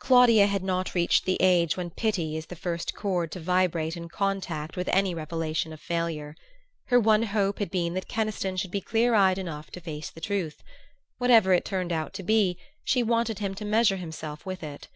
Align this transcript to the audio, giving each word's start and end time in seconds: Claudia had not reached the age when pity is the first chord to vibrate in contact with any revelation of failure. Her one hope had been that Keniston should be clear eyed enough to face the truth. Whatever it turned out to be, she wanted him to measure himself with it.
Claudia 0.00 0.48
had 0.48 0.64
not 0.64 0.92
reached 0.96 1.24
the 1.24 1.36
age 1.40 1.76
when 1.76 1.88
pity 1.90 2.36
is 2.36 2.46
the 2.46 2.56
first 2.56 2.94
chord 2.96 3.30
to 3.30 3.38
vibrate 3.38 3.96
in 3.96 4.08
contact 4.08 4.76
with 4.76 4.88
any 4.88 5.14
revelation 5.14 5.72
of 5.72 5.80
failure. 5.80 6.34
Her 6.86 6.98
one 6.98 7.22
hope 7.22 7.60
had 7.60 7.70
been 7.70 7.94
that 7.94 8.08
Keniston 8.08 8.56
should 8.56 8.72
be 8.72 8.80
clear 8.80 9.14
eyed 9.14 9.38
enough 9.38 9.70
to 9.70 9.80
face 9.80 10.10
the 10.10 10.20
truth. 10.20 10.64
Whatever 11.18 11.52
it 11.52 11.64
turned 11.64 11.92
out 11.92 12.12
to 12.14 12.24
be, 12.24 12.58
she 12.82 13.04
wanted 13.04 13.38
him 13.38 13.54
to 13.54 13.64
measure 13.64 13.98
himself 13.98 14.44
with 14.44 14.64
it. 14.64 14.88